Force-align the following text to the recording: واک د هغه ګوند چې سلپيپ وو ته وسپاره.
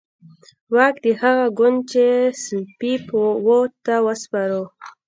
واک 0.73 0.95
د 1.05 1.07
هغه 1.21 1.45
ګوند 1.57 1.79
چې 1.91 2.03
سلپيپ 2.43 3.05
وو 3.45 3.59
ته 3.85 3.95
وسپاره. 4.07 4.59